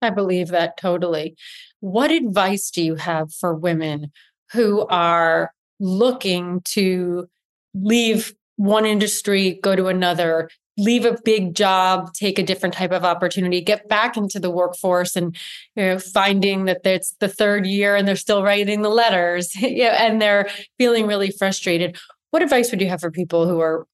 [0.00, 1.36] I believe that totally.
[1.80, 4.12] What advice do you have for women
[4.52, 7.28] who are looking to
[7.74, 13.04] leave one industry, go to another, leave a big job, take a different type of
[13.04, 15.36] opportunity, get back into the workforce and
[15.76, 19.84] you know finding that it's the third year and they're still writing the letters you
[19.84, 21.98] know, and they're feeling really frustrated.
[22.30, 23.86] What advice would you have for people who are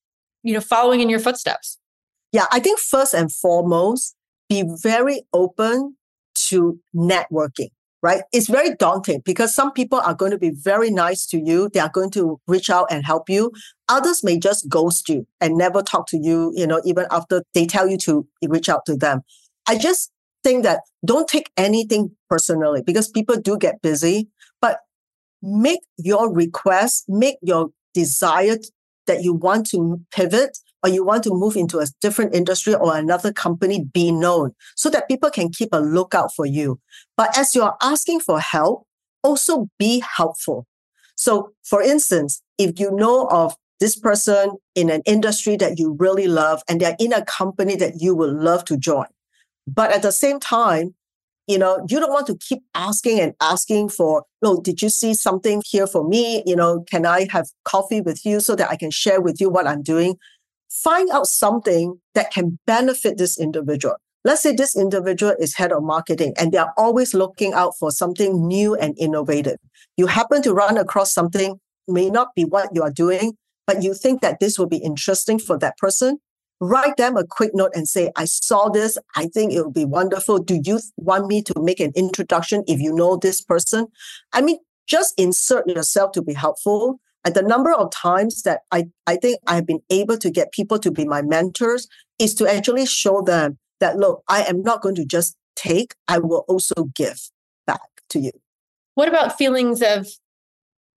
[0.42, 1.78] you know following in your footsteps?
[2.32, 4.14] Yeah, I think first and foremost,
[4.48, 5.96] be very open
[6.48, 7.70] to networking
[8.02, 8.22] right?
[8.32, 11.68] It's very daunting because some people are going to be very nice to you.
[11.68, 13.52] They are going to reach out and help you.
[13.88, 17.66] Others may just ghost you and never talk to you, you know, even after they
[17.66, 19.22] tell you to reach out to them.
[19.66, 20.10] I just
[20.44, 24.28] think that don't take anything personally because people do get busy,
[24.60, 24.78] but
[25.42, 28.58] make your request, make your desire
[29.06, 32.96] that you want to pivot or you want to move into a different industry or
[32.96, 36.80] another company be known so that people can keep a lookout for you.
[37.16, 38.86] But as you're asking for help,
[39.22, 40.66] also be helpful.
[41.16, 46.28] So for instance, if you know of this person in an industry that you really
[46.28, 49.06] love and they're in a company that you would love to join,
[49.66, 50.94] but at the same time,
[51.48, 55.14] you know, you don't want to keep asking and asking for, no, did you see
[55.14, 56.42] something here for me?
[56.44, 59.48] You know, can I have coffee with you so that I can share with you
[59.48, 60.16] what I'm doing?
[60.68, 63.96] Find out something that can benefit this individual.
[64.24, 67.90] Let's say this individual is head of marketing and they are always looking out for
[67.90, 69.58] something new and innovative.
[69.96, 73.94] You happen to run across something, may not be what you are doing, but you
[73.94, 76.18] think that this will be interesting for that person.
[76.60, 78.98] Write them a quick note and say, I saw this.
[79.14, 80.38] I think it would be wonderful.
[80.38, 83.86] Do you want me to make an introduction if you know this person?
[84.32, 88.86] I mean, just insert yourself to be helpful and the number of times that I,
[89.06, 91.86] I think I've been able to get people to be my mentors
[92.18, 96.20] is to actually show them that, look, I am not going to just take, I
[96.20, 97.20] will also give.
[97.66, 98.30] Back to you.
[98.94, 100.06] What about feelings of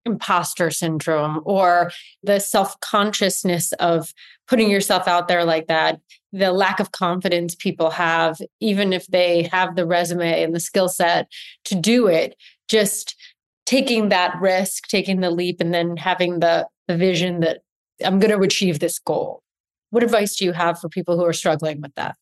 [0.05, 1.91] imposter syndrome or
[2.23, 4.13] the self consciousness of
[4.47, 5.99] putting yourself out there like that,
[6.31, 10.87] the lack of confidence people have, even if they have the resume and the skill
[10.87, 11.27] set
[11.65, 12.37] to do it,
[12.69, 13.17] just
[13.71, 17.59] taking that risk, taking the leap, and then having the, the vision that
[18.05, 19.41] I'm going to achieve this goal.
[19.91, 22.17] What advice do you have for people who are struggling with that?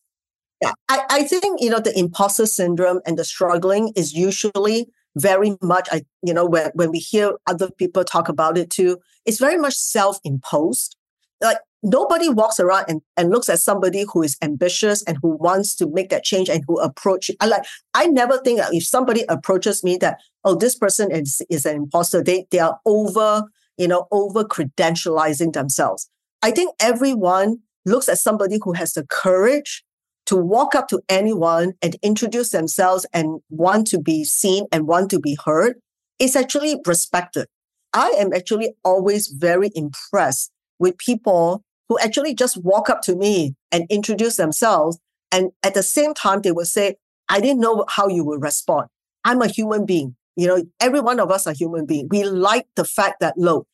[0.62, 5.58] Yeah, I, I think, you know, the imposter syndrome and the struggling is usually very
[5.64, 9.40] much I you know when when we hear other people talk about it too, it's
[9.40, 10.96] very much self-imposed.
[11.42, 15.76] Like nobody walks around and, and looks at somebody who is ambitious and who wants
[15.76, 17.64] to make that change and who approach I like
[17.94, 21.76] I never think that if somebody approaches me that, oh, this person is, is an
[21.76, 23.44] imposter, they they are over,
[23.78, 26.10] you know, over credentializing themselves.
[26.42, 29.84] I think everyone looks at somebody who has the courage
[30.26, 35.10] to walk up to anyone and introduce themselves and want to be seen and want
[35.10, 35.76] to be heard
[36.20, 37.48] is actually respected.
[37.94, 43.56] I am actually always very impressed with people who actually just walk up to me
[43.72, 45.00] and introduce themselves.
[45.32, 46.96] And at the same time, they will say,
[47.28, 48.88] I didn't know how you would respond.
[49.26, 50.16] I'm a human being.
[50.36, 52.08] You know, every one of us are human being.
[52.10, 53.68] We like the fact that, look,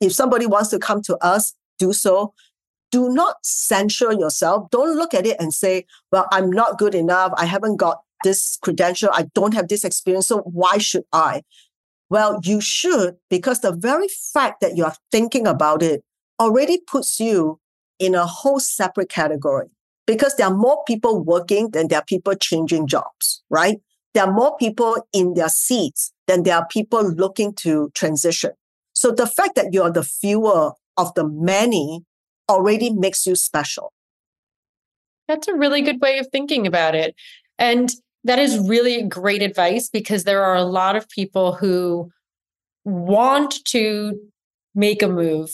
[0.00, 2.32] if somebody wants to come to us, do so
[2.92, 4.70] do not censure yourself.
[4.70, 7.32] Don't look at it and say, well, I'm not good enough.
[7.36, 9.08] I haven't got this credential.
[9.12, 10.28] I don't have this experience.
[10.28, 11.42] So why should I?
[12.10, 16.04] Well, you should, because the very fact that you are thinking about it
[16.40, 17.60] already puts you
[17.98, 19.68] in a whole separate category
[20.06, 23.78] because there are more people working than there are people changing jobs, right?
[24.14, 28.50] There are more people in their seats than there are people looking to transition.
[28.92, 32.04] So the fact that you are the fewer of the many
[32.48, 33.92] already makes you special.
[35.28, 37.14] That's a really good way of thinking about it.
[37.58, 37.90] And
[38.24, 42.10] that is really great advice because there are a lot of people who
[42.84, 44.20] want to
[44.74, 45.50] make a move,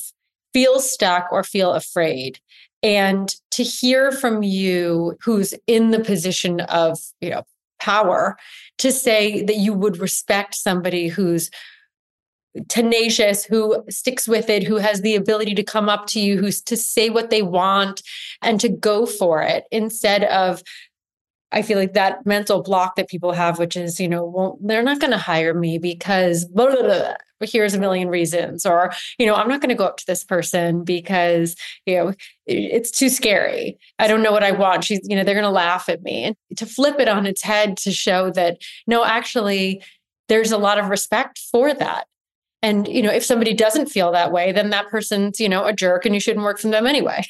[0.52, 2.38] feel stuck, or feel afraid.
[2.82, 7.44] And to hear from you, who's in the position of, you know,
[7.80, 8.36] power,
[8.78, 11.50] to say that you would respect somebody who's
[12.68, 16.60] tenacious, who sticks with it, who has the ability to come up to you, who's
[16.62, 18.02] to say what they want
[18.42, 20.62] and to go for it instead of
[21.50, 24.82] I feel like that mental block that people have, which is, you know, well, they're
[24.82, 28.66] not going to hire me because blah, blah, blah, here's a million reasons.
[28.66, 31.56] Or, you know, I'm not going to go up to this person because,
[31.86, 32.14] you know,
[32.46, 33.78] it's too scary.
[33.98, 34.84] I don't know what I want.
[34.84, 36.24] She's, you know, they're going to laugh at me.
[36.24, 39.82] And to flip it on its head to show that, no, actually,
[40.28, 42.06] there's a lot of respect for that.
[42.60, 45.72] And, you know, if somebody doesn't feel that way, then that person's, you know, a
[45.72, 47.22] jerk and you shouldn't work for them anyway.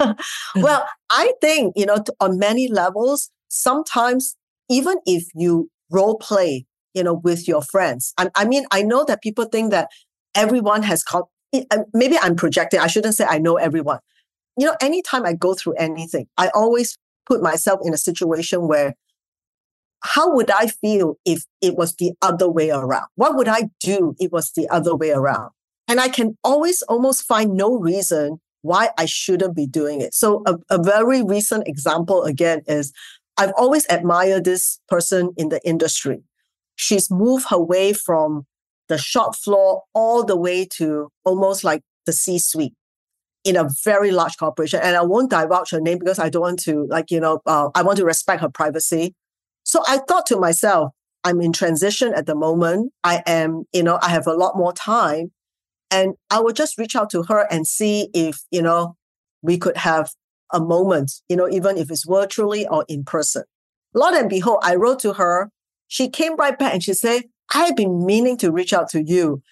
[0.56, 4.36] well, I think, you know, on many levels, sometimes
[4.68, 9.04] even if you role play, you know, with your friends, I, I mean, I know
[9.04, 9.88] that people think that
[10.34, 12.80] everyone has, com- eh, maybe I'm projecting.
[12.80, 14.00] I shouldn't say I know everyone.
[14.56, 18.94] You know, anytime I go through anything, I always put myself in a situation where
[20.02, 23.06] how would I feel if it was the other way around?
[23.14, 25.50] What would I do if it was the other way around?
[25.88, 30.14] And I can always almost find no reason why I shouldn't be doing it.
[30.14, 32.92] So a, a very recent example again is
[33.36, 36.22] I've always admired this person in the industry.
[36.76, 38.46] She's moved her way from
[38.88, 42.74] the shop floor all the way to almost like the C suite
[43.44, 44.80] in a very large corporation.
[44.82, 47.70] And I won't divulge her name because I don't want to, like, you know, uh,
[47.74, 49.14] I want to respect her privacy.
[49.64, 50.92] So I thought to myself,
[51.24, 52.92] I'm in transition at the moment.
[53.02, 55.32] I am, you know, I have a lot more time.
[55.90, 58.96] And I would just reach out to her and see if, you know,
[59.42, 60.10] we could have
[60.52, 63.44] a moment, you know, even if it's virtually or in person.
[63.94, 65.50] Lord and behold, I wrote to her.
[65.88, 69.42] She came right back and she said, I've been meaning to reach out to you.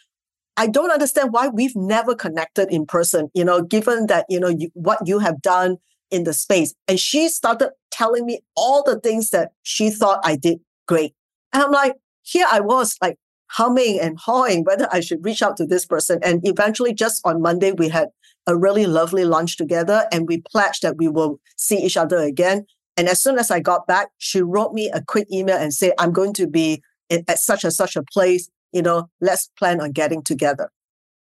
[0.56, 4.48] I don't understand why we've never connected in person, you know, given that, you know,
[4.48, 5.78] you, what you have done
[6.10, 6.74] in the space.
[6.88, 11.14] And she started telling me all the things that she thought I did great.
[11.52, 13.18] And I'm like, here I was like
[13.48, 16.18] humming and hawing whether I should reach out to this person.
[16.22, 18.08] And eventually, just on Monday, we had
[18.46, 22.66] a really lovely lunch together and we pledged that we will see each other again.
[22.96, 25.92] And as soon as I got back, she wrote me a quick email and said,
[25.98, 28.48] I'm going to be at such and such a place.
[28.72, 30.70] You know, let's plan on getting together.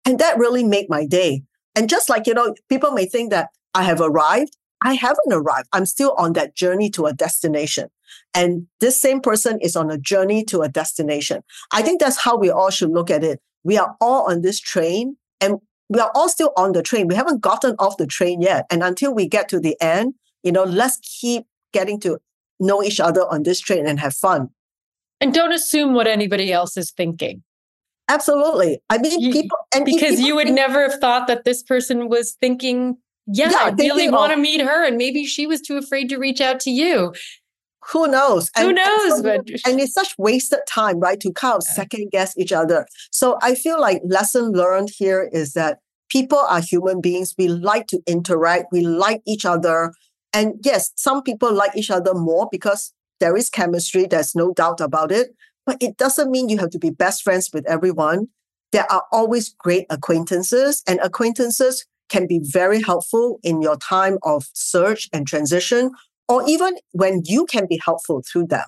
[0.05, 1.43] And that really made my day.
[1.75, 4.57] And just like, you know, people may think that I have arrived.
[4.83, 5.67] I haven't arrived.
[5.73, 7.89] I'm still on that journey to a destination.
[8.33, 11.43] And this same person is on a journey to a destination.
[11.71, 13.39] I think that's how we all should look at it.
[13.63, 15.59] We are all on this train and
[15.91, 17.07] we are all still on the train.
[17.07, 18.65] We haven't gotten off the train yet.
[18.71, 22.17] And until we get to the end, you know, let's keep getting to
[22.61, 24.49] know each other on this train and have fun.
[25.19, 27.43] And don't assume what anybody else is thinking.
[28.07, 28.79] Absolutely.
[28.89, 32.07] I mean, people, and because people you would think, never have thought that this person
[32.07, 34.85] was thinking, yeah, yeah I really want to meet her.
[34.85, 37.13] And maybe she was too afraid to reach out to you.
[37.89, 38.49] Who knows?
[38.57, 39.19] Who knows?
[39.19, 41.19] And, but and it's such wasted time, right?
[41.19, 42.85] To kind of second guess each other.
[43.11, 45.79] So I feel like lesson learned here is that
[46.09, 47.33] people are human beings.
[47.37, 48.67] We like to interact.
[48.71, 49.93] We like each other.
[50.33, 54.05] And yes, some people like each other more because there is chemistry.
[54.05, 55.29] There's no doubt about it.
[55.65, 58.27] But it doesn't mean you have to be best friends with everyone.
[58.71, 64.45] There are always great acquaintances, and acquaintances can be very helpful in your time of
[64.53, 65.91] search and transition,
[66.27, 68.65] or even when you can be helpful through them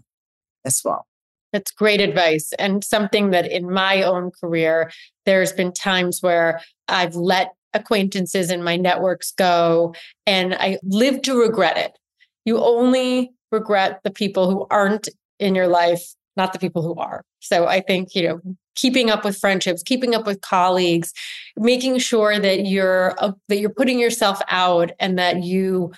[0.66, 1.06] as well.
[1.51, 2.51] That's great advice.
[2.58, 4.91] And something that in my own career,
[5.26, 9.93] there's been times where I've let acquaintances in my networks go
[10.26, 11.97] and I live to regret it.
[12.45, 16.01] You only regret the people who aren't in your life,
[16.36, 17.24] not the people who are.
[17.39, 18.41] So I think, you know,
[18.76, 21.14] keeping up with friendships, keeping up with colleagues,
[21.56, 25.91] making sure that you're uh, that you're putting yourself out and that you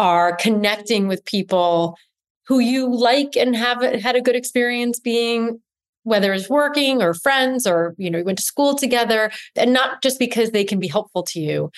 [0.00, 1.94] are connecting with people
[2.46, 5.60] who you like and have had a good experience being
[6.04, 10.02] whether it's working or friends or you know you went to school together and not
[10.02, 11.70] just because they can be helpful to you.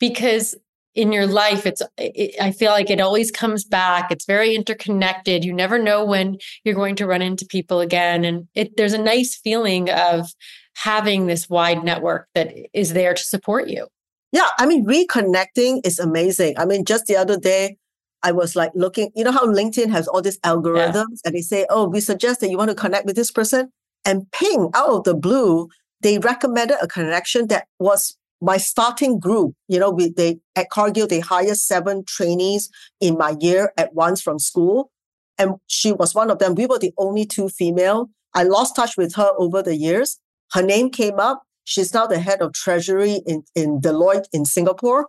[0.00, 0.56] Because
[0.96, 4.10] in your life it's it, i feel like it always comes back.
[4.10, 5.44] It's very interconnected.
[5.44, 8.24] You never know when you're going to run into people again.
[8.24, 10.26] And it, there's a nice feeling of
[10.74, 13.86] having this wide network that is there to support you
[14.32, 17.76] yeah i mean reconnecting is amazing i mean just the other day
[18.22, 21.20] I was like looking, you know how LinkedIn has all these algorithms yeah.
[21.24, 23.70] and they say, oh, we suggest that you want to connect with this person.
[24.04, 25.68] And ping out of the blue,
[26.02, 29.54] they recommended a connection that was my starting group.
[29.68, 32.70] You know, we, they at Cargill, they hired seven trainees
[33.00, 34.90] in my year at once from school.
[35.38, 36.54] And she was one of them.
[36.54, 38.10] We were the only two female.
[38.34, 40.18] I lost touch with her over the years.
[40.52, 41.42] Her name came up.
[41.70, 45.06] She's now the head of treasury in, in Deloitte in Singapore.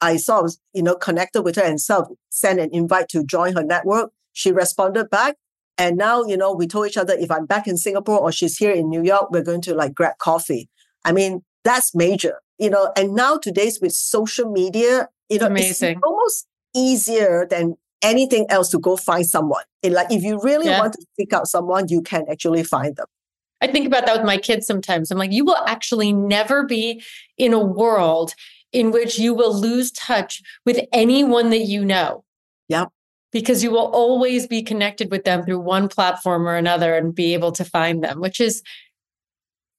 [0.00, 3.56] I sort of, you know, connected with her and self sent an invite to join
[3.56, 4.12] her network.
[4.32, 5.34] She responded back.
[5.76, 8.56] And now, you know, we told each other if I'm back in Singapore or she's
[8.56, 10.68] here in New York, we're going to like grab coffee.
[11.04, 15.96] I mean, that's major, you know, and now today's with social media, you know, Amazing.
[15.96, 19.64] it's almost easier than anything else to go find someone.
[19.82, 20.78] And like if you really yeah.
[20.78, 23.06] want to seek out someone, you can actually find them.
[23.60, 25.10] I think about that with my kids sometimes.
[25.10, 27.02] I'm like, you will actually never be
[27.38, 28.34] in a world
[28.72, 32.24] in which you will lose touch with anyone that you know.
[32.68, 32.90] Yep.
[33.32, 37.34] Because you will always be connected with them through one platform or another and be
[37.34, 38.62] able to find them, which is,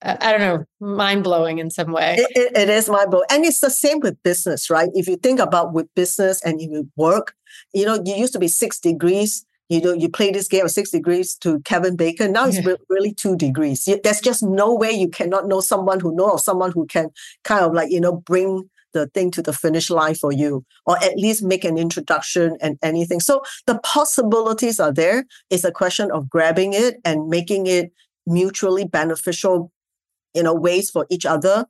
[0.02, 2.16] I don't know, mind blowing in some way.
[2.20, 3.26] It, it, it is mind blowing.
[3.30, 4.90] And it's the same with business, right?
[4.94, 7.36] If you think about with business and if you work,
[7.74, 10.72] you know, you used to be six degrees you know, you play this game of
[10.72, 12.32] six degrees to Kevin Bacon.
[12.32, 12.76] Now it's yeah.
[12.90, 13.88] really two degrees.
[14.04, 17.10] There's just no way you cannot know someone who knows someone who can
[17.44, 20.98] kind of like, you know, bring the thing to the finish line for you, or
[21.04, 23.20] at least make an introduction and anything.
[23.20, 25.26] So the possibilities are there.
[25.50, 27.92] It's a question of grabbing it and making it
[28.26, 29.72] mutually beneficial,
[30.34, 31.66] you know, ways for each other.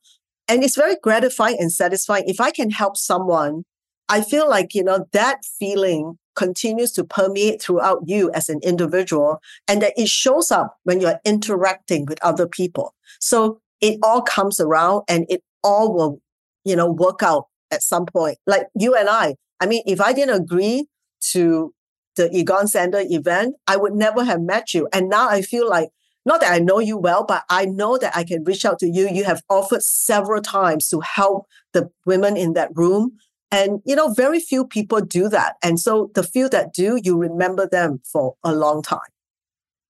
[0.48, 2.26] And it's very gratifying and satisfying.
[2.28, 3.64] If I can help someone,
[4.08, 9.42] I feel like, you know, that feeling continues to permeate throughout you as an individual
[9.68, 12.94] and that it shows up when you're interacting with other people.
[13.20, 16.22] So it all comes around and it all will
[16.68, 18.38] you know, work out at some point.
[18.46, 19.36] Like you and I.
[19.62, 20.88] I mean, if I didn't agree
[21.32, 21.74] to
[22.18, 24.90] the Egon Zehnder event, I would never have met you.
[24.92, 25.90] And now I feel like
[26.26, 28.88] not that I know you well, but I know that I can reach out to
[28.88, 29.08] you.
[29.08, 33.14] You have offered several times to help the women in that room.
[33.52, 35.56] And, you know, very few people do that.
[35.64, 39.00] And so the few that do, you remember them for a long time.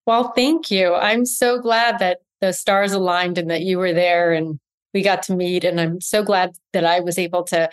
[0.06, 0.94] Well, thank you.
[0.94, 4.60] I'm so glad that the stars aligned and that you were there and
[4.94, 5.64] we got to meet.
[5.64, 7.70] And i'm so glad that i was able to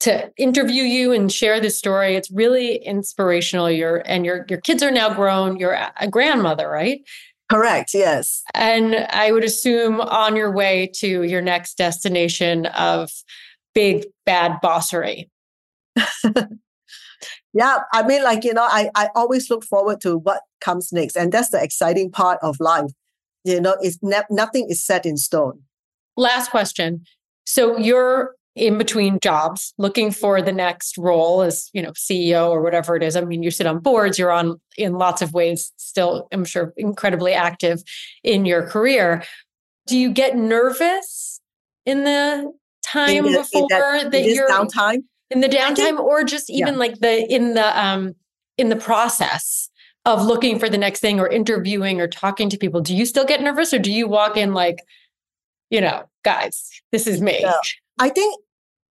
[0.00, 2.16] to interview you and share this story.
[2.16, 3.70] It's really inspirational.
[3.70, 5.58] You're and your your kids are now grown.
[5.58, 7.00] You're a grandmother right?
[7.50, 7.90] Correct.
[7.94, 8.42] Yes.
[8.54, 13.10] And i would assume on your way to your next destination of
[13.74, 15.28] big bad bossery.
[17.54, 21.16] Yeah i mean like you know i i always look forward to what comes next
[21.16, 22.90] and that's the exciting part of life.
[23.44, 25.60] You know it's ne- nothing is set in stone.
[26.16, 27.04] Last question.
[27.44, 32.62] So you're in between jobs looking for the next role as you know ceo or
[32.62, 33.16] whatever it is.
[33.16, 36.72] I mean you sit on boards you're on in lots of ways still i'm sure
[36.76, 37.82] incredibly active
[38.24, 39.24] in your career.
[39.86, 41.40] Do you get nervous
[41.84, 42.52] in the
[42.92, 46.74] time in the, before that, that you're downtime in the downtime think, or just even
[46.74, 46.80] yeah.
[46.80, 48.14] like the in the um
[48.58, 49.70] in the process
[50.04, 53.24] of looking for the next thing or interviewing or talking to people, do you still
[53.24, 54.78] get nervous or do you walk in like,
[55.70, 57.38] you know, guys, this is me?
[57.40, 57.52] Yeah.
[58.00, 58.40] I think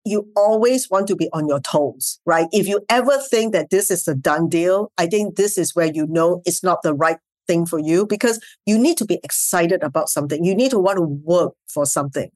[0.05, 2.47] you always want to be on your toes, right?
[2.51, 5.91] If you ever think that this is a done deal, I think this is where
[5.91, 9.83] you know it's not the right thing for you because you need to be excited
[9.83, 10.43] about something.
[10.43, 12.29] You need to want to work for something.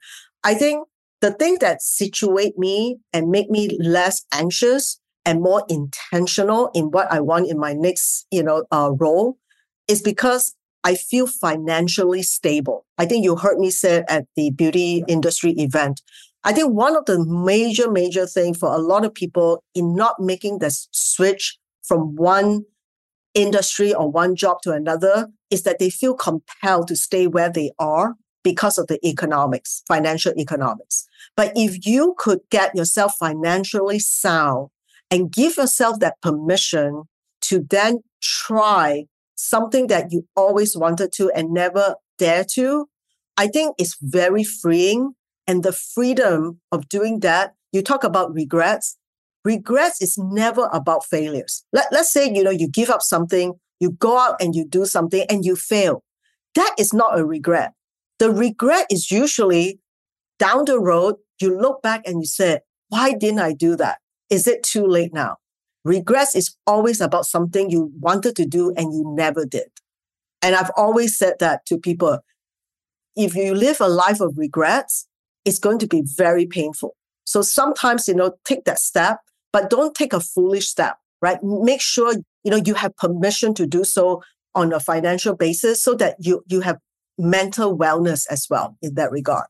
[0.44, 0.88] I think
[1.24, 7.10] the thing that situate me and make me less anxious and more intentional in what
[7.10, 9.38] I want in my next, you know, uh, role
[9.88, 10.54] is because
[10.84, 12.86] I feel financially stable.
[12.98, 16.02] I think you heard me say at the beauty industry event.
[16.44, 20.16] I think one of the major, major thing for a lot of people in not
[20.20, 22.66] making the switch from one
[23.34, 27.72] industry or one job to another is that they feel compelled to stay where they
[27.80, 31.08] are because of the economics, financial economics.
[31.36, 34.70] But if you could get yourself financially sound
[35.10, 37.04] and give yourself that permission
[37.42, 42.88] to then try something that you always wanted to and never dare to,
[43.38, 45.14] I think it's very freeing.
[45.46, 48.98] And the freedom of doing that, you talk about regrets.
[49.44, 51.66] Regrets is never about failures.
[51.74, 54.86] Let, let's say, you know, you give up something, you go out and you do
[54.86, 56.04] something and you fail.
[56.56, 57.74] That is not a regret.
[58.24, 59.82] The regret is usually
[60.40, 63.98] down the road, you look back and you say, why didn't I do that?
[64.30, 65.40] Is it too late now?
[65.84, 69.68] Regrets is always about something you wanted to do and you never did.
[70.42, 72.20] And I've always said that to people.
[73.18, 75.06] If you live a life of regrets,
[75.44, 76.96] it's going to be very painful.
[77.26, 79.20] So sometimes, you know, take that step,
[79.52, 81.44] but don't take a foolish step, right?
[81.44, 82.14] Make sure,
[82.46, 84.24] you know, you have permission to do so
[84.56, 86.78] on a financial basis so that you, you have
[87.18, 89.48] mental wellness as well in that regard.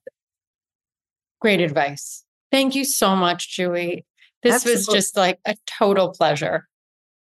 [1.42, 2.24] Great advice.
[2.52, 4.04] Thank you so much, JuE.
[4.44, 4.74] This Absolutely.
[4.76, 6.68] was just like a total pleasure.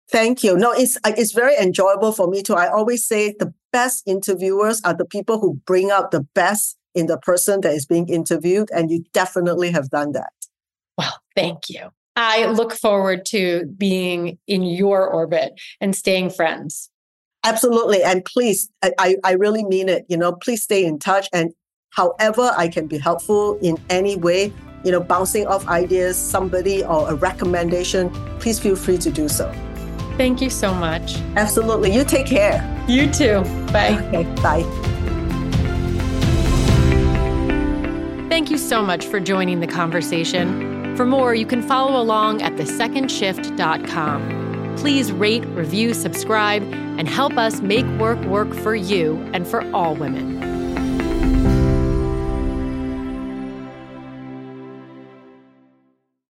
[0.09, 0.57] Thank you.
[0.57, 2.55] No, it's uh, it's very enjoyable for me too.
[2.55, 7.07] I always say the best interviewers are the people who bring out the best in
[7.07, 10.31] the person that is being interviewed, and you definitely have done that.
[10.97, 11.89] Well, thank you.
[12.15, 16.89] I look forward to being in your orbit and staying friends.
[17.43, 18.03] Absolutely.
[18.03, 20.05] And please, I, I really mean it.
[20.07, 21.27] You know, please stay in touch.
[21.33, 21.53] And
[21.89, 27.09] however I can be helpful in any way, you know, bouncing off ideas, somebody or
[27.09, 29.51] a recommendation, please feel free to do so.
[30.17, 31.17] Thank you so much.
[31.35, 31.93] Absolutely.
[31.93, 32.61] You take care.
[32.87, 33.41] You too.
[33.71, 33.97] Bye.
[34.07, 34.63] Okay, bye.
[38.29, 40.95] Thank you so much for joining the conversation.
[40.95, 44.75] For more, you can follow along at thesecondshift.com.
[44.77, 46.63] Please rate, review, subscribe,
[46.97, 50.62] and help us make work work for you and for all women.